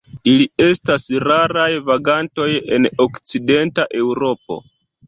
[0.29, 4.65] Ili estas raraj vagantoj en Okcidenta Eŭropo.